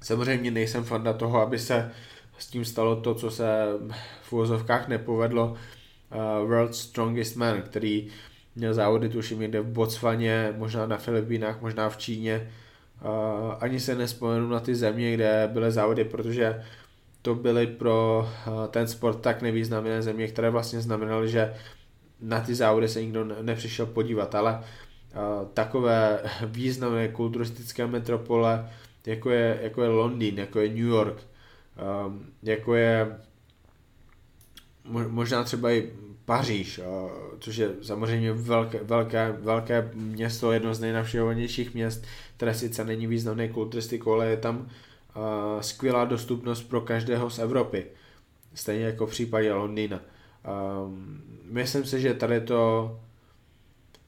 Samozřejmě 0.00 0.50
nejsem 0.50 0.84
fanda 0.84 1.12
toho, 1.12 1.40
aby 1.40 1.58
se 1.58 1.90
s 2.38 2.46
tím 2.46 2.64
stalo 2.64 2.96
to, 2.96 3.14
co 3.14 3.30
se 3.30 3.64
v 4.22 4.32
úvozovkách 4.32 4.88
nepovedlo 4.88 5.46
uh, 5.50 6.48
World's 6.48 6.80
Strongest 6.80 7.36
Man, 7.36 7.62
který 7.62 8.08
měl 8.56 8.74
závody 8.74 9.08
tuším 9.08 9.40
někde 9.40 9.60
v 9.60 9.72
Botswaně, 9.72 10.54
možná 10.56 10.86
na 10.86 10.96
Filipínách, 10.96 11.60
možná 11.60 11.88
v 11.88 11.96
Číně. 11.96 12.50
Uh, 13.04 13.54
ani 13.60 13.80
se 13.80 13.94
nespomenu 13.94 14.48
na 14.48 14.60
ty 14.60 14.74
země, 14.74 15.14
kde 15.14 15.50
byly 15.52 15.72
závody, 15.72 16.04
protože 16.04 16.64
to 17.28 17.34
byly 17.34 17.66
pro 17.66 18.28
uh, 18.46 18.66
ten 18.66 18.88
sport 18.88 19.20
tak 19.20 19.42
nevýznamné 19.42 20.02
země, 20.02 20.28
které 20.28 20.50
vlastně 20.50 20.80
znamenaly, 20.80 21.28
že 21.28 21.54
na 22.20 22.40
ty 22.40 22.54
závody 22.54 22.88
se 22.88 23.02
nikdo 23.02 23.24
nepřišel 23.24 23.86
podívat, 23.86 24.34
ale 24.34 24.60
takové 25.54 26.20
významné 26.46 27.08
kulturistické 27.08 27.86
metropole, 27.86 28.70
jako 29.06 29.30
je, 29.30 29.58
jako 29.62 29.82
je 29.82 29.88
Londýn, 29.88 30.38
jako 30.38 30.60
je 30.60 30.68
New 30.68 30.78
York, 30.78 31.16
um, 32.06 32.26
jako 32.42 32.74
je 32.74 33.18
možná 35.08 35.44
třeba 35.44 35.70
i 35.70 35.92
Paříž, 36.24 36.80
což 37.38 37.56
je 37.56 37.70
samozřejmě 37.82 38.32
velké, 38.32 38.78
velké, 38.82 39.32
velké 39.32 39.90
město, 39.94 40.52
jedno 40.52 40.74
z 40.74 40.80
nejnavštěvovanějších 40.80 41.74
měst, 41.74 42.04
které 42.36 42.54
sice 42.54 42.84
není 42.84 43.06
významné 43.06 43.48
kulturistikou, 43.48 44.12
ale 44.12 44.26
je 44.26 44.36
tam 44.36 44.68
skvělá 45.60 46.04
dostupnost 46.04 46.62
pro 46.62 46.80
každého 46.80 47.30
z 47.30 47.38
Evropy. 47.38 47.86
Stejně 48.54 48.84
jako 48.84 49.06
v 49.06 49.10
případě 49.10 49.52
Londýna. 49.52 50.00
Myslím 51.44 51.84
si, 51.84 52.00
že 52.00 52.14
tady 52.14 52.40
to 52.40 53.00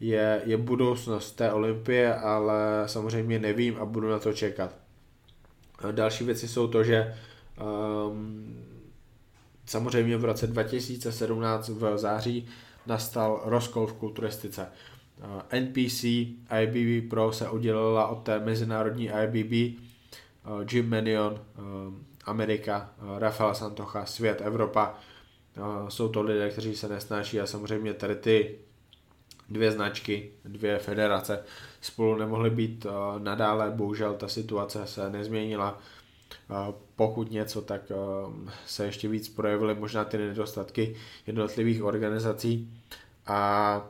je, 0.01 0.43
je 0.45 0.57
budoucnost 0.57 1.33
té 1.33 1.53
olympie, 1.53 2.15
ale 2.15 2.83
samozřejmě 2.87 3.39
nevím 3.39 3.77
a 3.77 3.85
budu 3.85 4.11
na 4.11 4.19
to 4.19 4.33
čekat. 4.33 4.77
Další 5.93 6.25
věci 6.25 6.49
jsou 6.49 6.69
to, 6.69 6.85
že 6.85 7.15
um, 8.09 8.65
samozřejmě 9.67 10.17
v 10.17 10.25
roce 10.25 10.47
2017 10.47 11.69
v 11.69 11.99
září 11.99 12.49
nastal 12.87 13.43
rozkol 13.45 13.87
v 13.87 13.93
kulturistice. 13.93 14.67
NPC 15.61 16.05
IBB 16.63 17.11
Pro 17.11 17.33
se 17.33 17.49
oddělila 17.49 18.07
od 18.07 18.23
té 18.23 18.39
mezinárodní 18.39 19.11
IBB, 19.25 19.81
Jim 20.73 20.91
Manion, 20.91 21.41
Amerika, 22.25 22.91
Rafael 23.19 23.55
Santocha, 23.55 24.07
svět, 24.07 24.41
Evropa. 24.45 24.95
Jsou 25.89 26.09
to 26.09 26.23
lidé, 26.23 26.51
kteří 26.51 26.77
se 26.77 26.89
nesnáší 26.89 27.41
a 27.41 27.47
samozřejmě 27.47 27.95
tady 27.95 28.17
ty 28.17 28.59
dvě 29.49 29.73
značky, 29.73 30.31
dvě 30.45 30.79
federace 30.79 31.43
spolu 31.81 32.17
nemohly 32.17 32.51
být 32.51 32.87
nadále, 33.19 33.71
bohužel 33.71 34.15
ta 34.15 34.29
situace 34.29 34.87
se 34.87 35.11
nezměnila. 35.11 35.79
Pokud 36.97 37.31
něco, 37.31 37.63
tak 37.63 37.93
se 38.67 38.85
ještě 38.85 39.09
víc 39.09 39.29
projevily 39.29 39.75
možná 39.75 40.05
ty 40.05 40.19
nedostatky 40.19 40.97
jednotlivých 41.27 41.83
organizací 41.83 42.83
a 43.27 43.83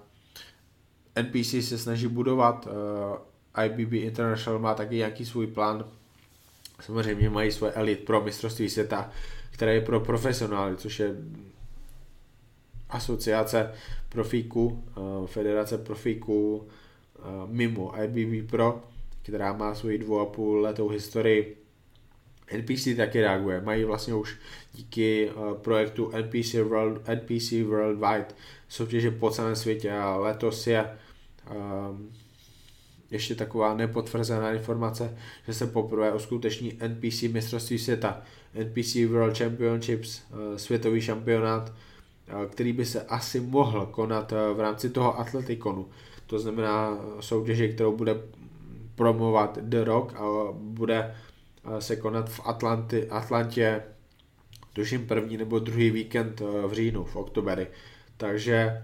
NPC 1.23 1.54
se 1.69 1.78
snaží 1.78 2.07
budovat, 2.07 2.69
IBB 3.64 3.92
International 3.92 4.61
má 4.61 4.75
taky 4.75 4.97
nějaký 4.97 5.25
svůj 5.25 5.47
plán, 5.47 5.85
samozřejmě 6.80 7.30
mají 7.30 7.52
svoje 7.52 7.72
elit 7.72 8.04
pro 8.04 8.20
mistrovství 8.20 8.70
světa, 8.70 9.10
které 9.50 9.75
je 9.75 9.80
pro 9.80 10.00
profesionály, 10.00 10.76
což 10.76 11.00
je 11.00 11.14
asociace 12.90 13.72
profíků, 14.08 14.84
eh, 14.88 15.26
federace 15.26 15.78
profíků 15.78 16.68
eh, 17.18 17.22
mimo 17.46 17.92
IBB 18.02 18.50
Pro, 18.50 18.82
která 19.22 19.52
má 19.52 19.75
svoji 19.75 19.99
dvou 19.99 20.20
a 20.20 20.26
půl 20.26 20.60
letou 20.60 20.88
historii. 20.88 21.56
NPC 22.56 22.96
taky 22.96 23.20
reaguje, 23.20 23.60
mají 23.60 23.84
vlastně 23.84 24.14
už 24.14 24.37
díky 24.72 25.30
eh, 25.30 25.54
projektu 25.54 26.10
NPC, 26.12 26.54
World, 26.54 27.08
NPC 27.08 27.52
Worldwide 27.52 28.26
soutěže 28.68 29.10
po 29.10 29.30
celém 29.30 29.56
světě 29.56 29.92
a 29.92 30.16
letos 30.16 30.66
je 30.66 30.90
um, 31.50 32.12
ještě 33.10 33.34
taková 33.34 33.74
nepotvrzená 33.74 34.52
informace, 34.52 35.16
že 35.46 35.54
se 35.54 35.66
poprvé 35.66 36.12
uskuteční 36.12 36.78
NPC 36.88 37.22
mistrovství 37.22 37.78
světa, 37.78 38.22
NPC 38.54 38.94
World 38.94 39.38
Championships, 39.38 40.22
světový 40.56 41.00
šampionát, 41.00 41.72
který 42.48 42.72
by 42.72 42.84
se 42.84 43.02
asi 43.02 43.40
mohl 43.40 43.86
konat 43.86 44.32
eh, 44.32 44.54
v 44.54 44.60
rámci 44.60 44.90
toho 44.90 45.20
atletikonu. 45.20 45.88
To 46.26 46.38
znamená 46.38 46.98
eh, 46.98 47.22
soutěže, 47.22 47.68
kterou 47.68 47.96
bude 47.96 48.16
promovat 48.94 49.58
The 49.62 49.84
Rock 49.84 50.14
a 50.14 50.24
bude 50.52 51.14
eh, 51.64 51.80
se 51.80 51.96
konat 51.96 52.30
v 52.30 52.40
Atlanti, 52.44 53.08
Atlantě 53.08 53.82
tuším 54.72 55.06
první 55.06 55.36
nebo 55.36 55.58
druhý 55.58 55.90
víkend 55.90 56.40
v 56.40 56.72
říjnu, 56.72 57.04
v 57.04 57.16
oktoberi. 57.16 57.66
Takže, 58.16 58.82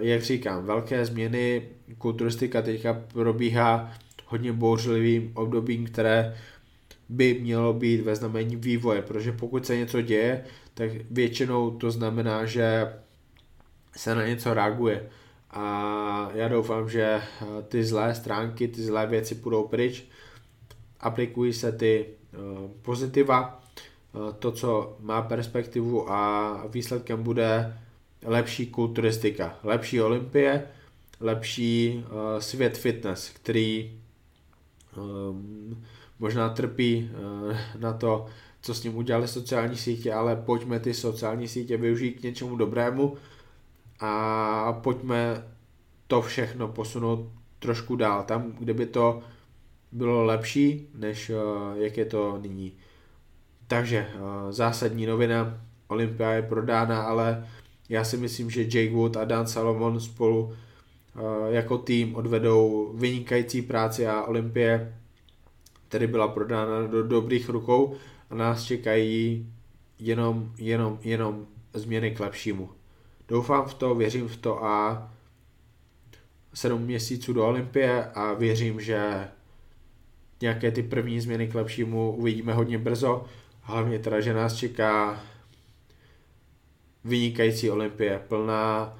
jak 0.00 0.22
říkám, 0.22 0.64
velké 0.64 1.06
změny, 1.06 1.62
kulturistika 1.98 2.62
teďka 2.62 3.02
probíhá 3.12 3.92
hodně 4.26 4.52
bouřlivým 4.52 5.32
obdobím, 5.34 5.86
které 5.86 6.36
by 7.08 7.34
mělo 7.34 7.72
být 7.72 8.00
ve 8.00 8.16
znamení 8.16 8.56
vývoje, 8.56 9.02
protože 9.02 9.32
pokud 9.32 9.66
se 9.66 9.76
něco 9.76 10.00
děje, 10.00 10.44
tak 10.74 10.90
většinou 11.10 11.70
to 11.70 11.90
znamená, 11.90 12.44
že 12.44 12.92
se 13.96 14.14
na 14.14 14.26
něco 14.26 14.54
reaguje. 14.54 15.08
A 15.50 16.30
já 16.34 16.48
doufám, 16.48 16.88
že 16.88 17.22
ty 17.68 17.84
zlé 17.84 18.14
stránky, 18.14 18.68
ty 18.68 18.82
zlé 18.82 19.06
věci 19.06 19.34
půjdou 19.34 19.68
pryč, 19.68 20.04
aplikují 21.00 21.52
se 21.52 21.72
ty 21.72 22.06
eh, 22.06 22.36
pozitiva, 22.82 23.62
eh, 24.14 24.32
to, 24.38 24.52
co 24.52 24.96
má 25.00 25.22
perspektivu 25.22 26.12
a 26.12 26.66
výsledkem 26.66 27.22
bude 27.22 27.78
lepší 28.24 28.66
kulturistika, 28.66 29.58
lepší 29.64 30.00
olympie, 30.00 30.62
lepší 31.20 32.04
svět 32.38 32.78
fitness, 32.78 33.28
který 33.28 34.00
ehm, 34.96 35.84
možná 36.18 36.48
trpí 36.48 37.10
na 37.78 37.92
to, 37.92 38.26
co 38.60 38.74
s 38.74 38.82
ním 38.82 38.96
udělali 38.96 39.28
sociální 39.28 39.76
sítě, 39.76 40.12
ale 40.12 40.36
pojďme 40.36 40.80
ty 40.80 40.94
sociální 40.94 41.48
sítě 41.48 41.76
využít 41.76 42.12
k 42.12 42.22
něčemu 42.22 42.56
dobrému 42.56 43.16
a 44.00 44.72
pojďme 44.72 45.44
to 46.06 46.22
všechno 46.22 46.68
posunout 46.68 47.28
trošku 47.58 47.96
dál, 47.96 48.22
tam, 48.22 48.52
kde 48.58 48.74
by 48.74 48.86
to 48.86 49.22
bylo 49.92 50.24
lepší, 50.24 50.88
než 50.94 51.30
eh, 51.30 51.34
jak 51.74 51.96
je 51.96 52.04
to 52.04 52.38
nyní. 52.38 52.72
Takže 53.66 54.06
eh, 54.08 54.52
zásadní 54.52 55.06
novina, 55.06 55.60
Olympia 55.88 56.30
je 56.30 56.42
prodána, 56.42 57.02
ale 57.02 57.46
já 57.88 58.04
si 58.04 58.16
myslím, 58.16 58.50
že 58.50 58.62
Jake 58.62 58.94
Wood 58.94 59.16
a 59.16 59.24
Dan 59.24 59.46
Salomon 59.46 60.00
spolu 60.00 60.52
eh, 61.16 61.20
jako 61.54 61.78
tým 61.78 62.14
odvedou 62.14 62.92
vynikající 62.94 63.62
práci 63.62 64.06
a 64.06 64.22
Olympie 64.22 64.94
tedy 65.88 66.06
byla 66.06 66.28
prodána 66.28 66.86
do 66.86 67.02
dobrých 67.02 67.48
rukou 67.48 67.96
a 68.30 68.34
nás 68.34 68.64
čekají 68.64 69.46
jenom, 69.98 70.52
jenom, 70.58 70.98
jenom 71.02 71.46
změny 71.74 72.10
k 72.10 72.20
lepšímu. 72.20 72.70
Doufám 73.28 73.64
v 73.66 73.74
to, 73.74 73.94
věřím 73.94 74.28
v 74.28 74.36
to 74.36 74.64
a 74.64 75.08
sedm 76.54 76.82
měsíců 76.82 77.32
do 77.32 77.46
Olympie 77.46 78.04
a 78.04 78.34
věřím, 78.34 78.80
že 78.80 79.28
nějaké 80.40 80.70
ty 80.70 80.82
první 80.82 81.20
změny 81.20 81.48
k 81.48 81.54
lepšímu 81.54 82.12
uvidíme 82.16 82.52
hodně 82.52 82.78
brzo. 82.78 83.24
Hlavně 83.60 83.98
teda, 83.98 84.20
že 84.20 84.34
nás 84.34 84.54
čeká 84.54 85.22
vynikající 87.06 87.70
Olympie, 87.70 88.20
plná 88.28 88.98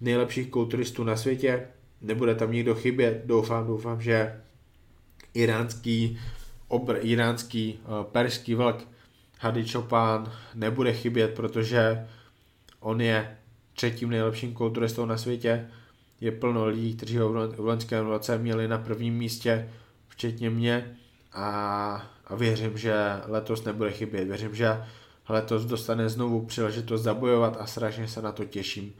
nejlepších 0.00 0.50
kulturistů 0.50 1.04
na 1.04 1.16
světě. 1.16 1.66
Nebude 2.00 2.34
tam 2.34 2.52
nikdo 2.52 2.74
chybět, 2.74 3.22
doufám, 3.24 3.66
doufám, 3.66 4.02
že 4.02 4.40
iránský 5.34 6.20
obr, 6.68 6.98
iránský 7.00 7.78
uh, 7.84 8.04
perský 8.04 8.54
vlk 8.54 8.88
Hady 9.40 9.68
Chopin 9.68 10.32
nebude 10.54 10.92
chybět, 10.92 11.34
protože 11.34 12.06
on 12.80 13.00
je 13.00 13.36
třetím 13.72 14.10
nejlepším 14.10 14.54
kulturistou 14.54 15.06
na 15.06 15.16
světě. 15.16 15.66
Je 16.20 16.32
plno 16.32 16.66
lidí, 16.66 16.96
kteří 16.96 17.16
ho 17.16 17.32
v 17.32 17.60
loňském 17.60 18.06
roce 18.06 18.38
měli 18.38 18.68
na 18.68 18.78
prvním 18.78 19.14
místě, 19.14 19.68
včetně 20.08 20.50
mě 20.50 20.96
a, 21.32 22.10
a 22.26 22.34
věřím, 22.34 22.78
že 22.78 22.94
letos 23.26 23.64
nebude 23.64 23.90
chybět. 23.90 24.24
Věřím, 24.24 24.54
že 24.54 24.76
letos 25.28 25.64
dostane 25.64 26.08
znovu 26.08 26.46
příležitost 26.46 27.02
zabojovat 27.02 27.56
a 27.60 27.66
strašně 27.66 28.08
se 28.08 28.22
na 28.22 28.32
to 28.32 28.44
těším. 28.44 28.92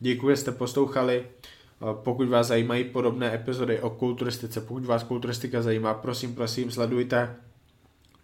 Děkuji, 0.00 0.30
že 0.30 0.36
jste 0.36 0.52
poslouchali. 0.52 1.26
Pokud 1.92 2.28
vás 2.28 2.46
zajímají 2.46 2.84
podobné 2.84 3.34
epizody 3.34 3.80
o 3.80 3.90
kulturistice, 3.90 4.60
pokud 4.60 4.84
vás 4.84 5.02
kulturistika 5.02 5.62
zajímá, 5.62 5.94
prosím, 5.94 6.34
prosím, 6.34 6.70
sledujte 6.70 7.36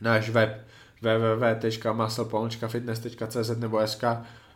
náš 0.00 0.30
web 0.30 0.66
www.musclepolničkafitness.cz 1.02 3.50
nebo 3.56 3.86
SK 3.86 4.04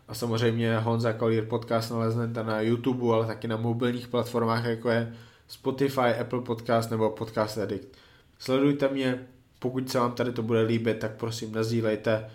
a 0.07 0.13
samozřejmě 0.13 0.77
Honza 0.77 1.13
Kolír 1.13 1.45
podcast 1.45 1.91
naleznete 1.91 2.43
na 2.43 2.61
YouTube, 2.61 3.13
ale 3.13 3.27
taky 3.27 3.47
na 3.47 3.57
mobilních 3.57 4.07
platformách, 4.07 4.65
jako 4.65 4.89
je 4.89 5.13
Spotify, 5.47 6.15
Apple 6.21 6.41
Podcast 6.41 6.91
nebo 6.91 7.09
Podcast 7.09 7.57
Addict. 7.57 7.97
Sledujte 8.39 8.89
mě, 8.89 9.19
pokud 9.59 9.89
se 9.89 9.99
vám 9.99 10.11
tady 10.11 10.31
to 10.31 10.43
bude 10.43 10.61
líbit, 10.61 10.99
tak 10.99 11.11
prosím 11.11 11.53
nazdílejte 11.53 12.29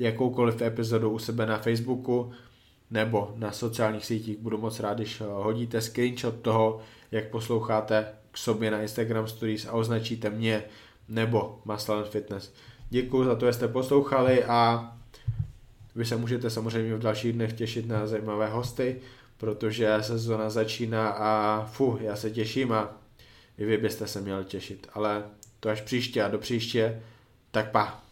jakoukoliv 0.00 0.62
epizodu 0.62 1.10
u 1.10 1.18
sebe 1.18 1.46
na 1.46 1.58
Facebooku, 1.58 2.32
nebo 2.90 3.34
na 3.36 3.52
sociálních 3.52 4.06
sítích. 4.06 4.38
Budu 4.38 4.58
moc 4.58 4.80
rád, 4.80 4.94
když 4.94 5.20
eh, 5.20 5.24
hodíte 5.24 5.80
screenshot 5.80 6.34
toho, 6.34 6.80
jak 7.12 7.28
posloucháte 7.28 8.06
k 8.30 8.38
sobě 8.38 8.70
na 8.70 8.82
Instagram 8.82 9.28
Stories 9.28 9.66
a 9.66 9.72
označíte 9.72 10.30
mě 10.30 10.64
nebo 11.08 11.60
Maslan 11.64 12.04
Fitness. 12.04 12.52
Děkuji 12.90 13.24
za 13.24 13.34
to, 13.34 13.46
že 13.46 13.52
jste 13.52 13.68
poslouchali 13.68 14.44
a 14.44 14.92
vy 15.94 16.04
se 16.04 16.16
můžete 16.16 16.50
samozřejmě 16.50 16.94
v 16.94 17.02
dalších 17.02 17.32
dnech 17.32 17.52
těšit 17.52 17.88
na 17.88 18.06
zajímavé 18.06 18.48
hosty, 18.48 19.00
protože 19.38 19.96
sezona 20.00 20.50
začíná 20.50 21.08
a 21.08 21.64
fu, 21.64 21.98
já 22.00 22.16
se 22.16 22.30
těším 22.30 22.72
a 22.72 22.96
i 23.58 23.64
vy 23.64 23.76
byste 23.76 24.06
se 24.06 24.20
měli 24.20 24.44
těšit. 24.44 24.86
Ale 24.94 25.24
to 25.60 25.68
až 25.68 25.80
příště 25.80 26.22
a 26.22 26.28
do 26.28 26.38
příště, 26.38 27.02
tak 27.50 27.70
pa. 27.70 28.02